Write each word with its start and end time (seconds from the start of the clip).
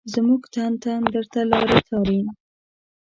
زمونږ 0.13 0.41
تن 0.53 0.71
تن 0.83 0.99
درته 1.13 1.39
لاري 1.51 1.77
څاري 1.87 2.19